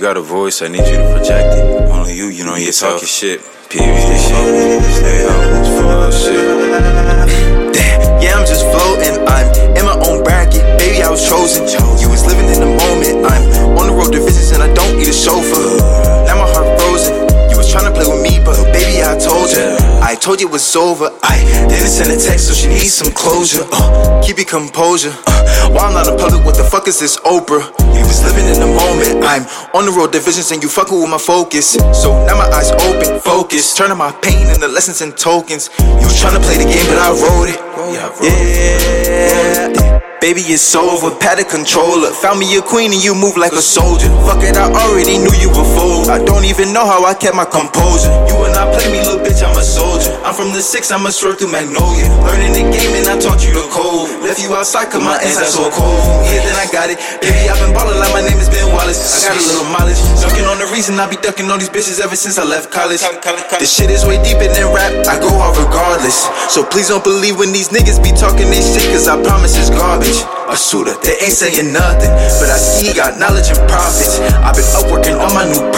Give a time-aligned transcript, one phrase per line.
[0.00, 1.64] got a voice, I need you to project it.
[1.90, 3.40] Only you, you know you talking shit.
[3.68, 4.20] Period.
[4.20, 5.79] Stay out,
[20.20, 21.08] told you it was over.
[21.22, 23.64] I didn't send a text, so she needs some closure.
[23.72, 25.14] Uh, keep your composure.
[25.26, 27.64] Uh, while I'm not in public, what the fuck is this Oprah?
[27.96, 29.24] You was living in the moment.
[29.24, 31.72] I'm on the road divisions and you fucking with my focus.
[31.96, 33.74] So now my eyes open, focus.
[33.74, 35.70] Turning my pain into lessons and tokens.
[35.80, 37.56] You trying to play the game, but I wrote it.
[37.96, 38.10] Yeah.
[40.20, 41.08] Baby, it's over.
[41.16, 42.12] Pad a controller.
[42.20, 44.12] Found me a queen and you move like a soldier.
[44.28, 46.12] Fuck it, I already knew you were fool.
[46.12, 48.12] I don't even know how I kept my composure.
[48.28, 50.12] You and I play me, little bitch, I'm a soldier.
[50.20, 52.04] I'm from the six, I'ma swerve through Magnolia.
[52.28, 54.12] Learning the game and I taught you the code.
[54.20, 56.04] Left you outside cause my are so cold.
[56.28, 57.00] Yeah, then I got it.
[57.24, 59.00] Baby, I've been ballin' like my name is Ben Wallace.
[59.24, 60.04] I got a little mileage.
[60.20, 63.00] Ducking on the reason I be ducking all these bitches ever since I left college.
[63.56, 64.92] This shit is way deeper than rap.
[65.08, 66.28] I go out regardless.
[66.52, 69.72] So please don't believe when these niggas be talking they shit, cause I promise it's
[69.72, 70.09] garbage.
[70.10, 72.10] A shooter, they ain't saying nothing,
[72.42, 74.18] but I see he got knowledge and profits.
[74.42, 75.69] I've been up working on my new.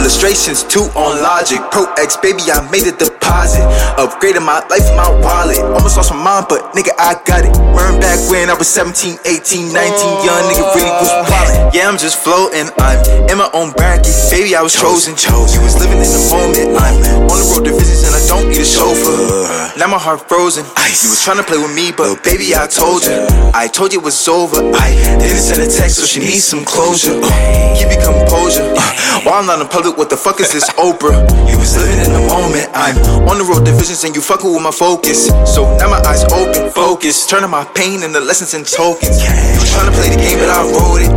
[0.00, 1.60] Illustrations two on logic.
[1.68, 3.60] Pro X, baby, I made a deposit.
[4.00, 5.60] Upgraded my life, my wallet.
[5.76, 7.52] Almost lost my mind, but nigga, I got it.
[7.76, 11.74] Learned back when I was 17, 18, 19, young nigga really was wildin'.
[11.76, 12.72] Yeah, I'm just floating.
[12.80, 12.96] I'm
[13.28, 14.08] in my own bracket.
[14.32, 15.12] Baby, I was chosen.
[15.20, 16.80] You was living in the moment.
[16.80, 19.76] I'm on the road to visits and I don't need a chauffeur.
[19.76, 20.64] Now my heart frozen.
[20.80, 21.04] Ice.
[21.04, 23.20] You was trying to play with me, but baby, I told you.
[23.52, 24.56] I told you it was over.
[24.72, 27.20] I didn't send a text, so she needs some closure.
[27.20, 28.64] Uh, keep your composure.
[28.72, 31.24] Uh, while I'm not in public, what the fuck is this Oprah?
[31.50, 32.68] You was living in the moment.
[32.74, 32.96] I'm
[33.28, 35.28] on the road to visions and you fucking with my focus.
[35.46, 37.26] So now my eyes open, focus.
[37.26, 39.22] Turning my pain into lessons and tokens.
[39.22, 41.12] You was trying to play the game, but I wrote it.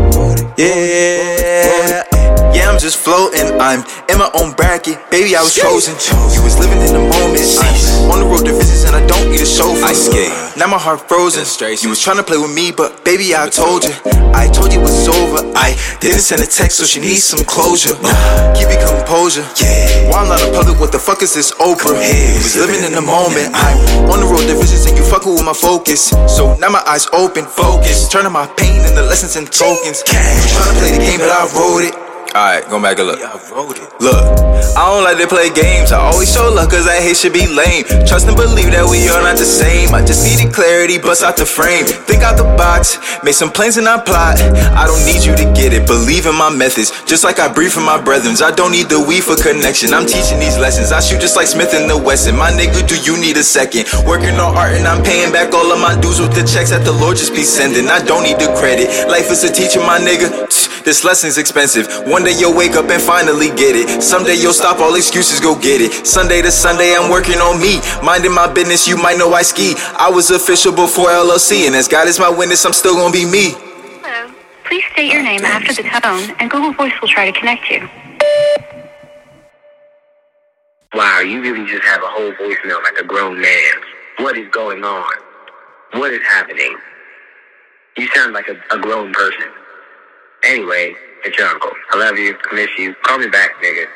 [0.57, 2.03] Yeah.
[2.53, 3.59] Yeah, I'm just floating.
[3.59, 4.99] I'm in my own bracket.
[5.09, 5.95] Baby, I was chosen.
[6.35, 7.43] You was living in the moment.
[7.59, 9.85] I'm on the road to visits and I don't need a chauffeur.
[9.85, 10.42] I skate.
[10.55, 11.49] Now my heart frozen.
[11.81, 13.93] You was trying to play with me, but baby, I told you.
[14.37, 15.41] I told you it was over.
[15.57, 17.97] I didn't send a text, so she needs some closure.
[17.97, 19.41] Uh, keep your composure.
[19.57, 20.13] Yeah.
[20.13, 21.97] While I'm not in public, what the fuck is this Oprah?
[21.97, 23.49] You was living in the moment.
[23.49, 26.13] I'm on the road to and you fucking with my focus.
[26.29, 28.07] So now my eyes open, focus.
[28.09, 30.05] Turning my pain into lessons and tokens.
[30.05, 31.95] Trying to play the game, but I wrote it.
[32.37, 33.21] Alright, go back and look.
[33.21, 33.89] I wrote it.
[34.01, 34.21] Look,
[34.73, 35.93] I don't like to play games.
[35.93, 37.85] I always show love cause that hate should be lame.
[38.09, 39.93] Trust and believe that we are not the same.
[39.93, 41.85] I just needed clarity, bust out the frame.
[41.85, 44.41] Think out the box, make some plans and I plot.
[44.73, 46.89] I don't need you to get it, believe in my methods.
[47.05, 48.33] Just like I breathe for my brethren.
[48.41, 49.93] I don't need the weed for connection.
[49.93, 50.89] I'm teaching these lessons.
[50.89, 52.33] I shoot just like Smith and the Wesson.
[52.33, 53.85] My nigga, do you need a second?
[54.09, 56.81] Working on art and I'm paying back all of my dues with the checks that
[56.81, 57.93] the Lord just be sending.
[57.93, 58.89] I don't need the credit.
[59.05, 60.49] Life is a teacher, my nigga.
[60.83, 61.87] This lesson's expensive.
[62.07, 64.03] One day you'll wake up and finally get it.
[64.03, 66.05] Someday you'll stop all excuses, go get it.
[66.05, 67.79] Sunday to Sunday, I'm working on me.
[68.03, 69.75] Minding my business, you might know ISKII.
[69.95, 73.23] I was official before LLC, and as God is my witness, I'm still gonna be
[73.25, 73.55] me.
[74.03, 74.33] Hello.
[74.65, 77.87] Please state your name after the tone, and Google Voice will try to connect you.
[80.93, 83.73] Wow, you really just have a whole voicemail like a grown man.
[84.17, 85.13] What is going on?
[85.93, 86.75] What is happening?
[87.97, 89.47] You sound like a, a grown person.
[90.53, 90.93] Anyway,
[91.25, 91.71] it's your uncle.
[91.93, 92.37] I love you.
[92.53, 92.93] Miss you.
[93.01, 93.87] Call me back, nigga.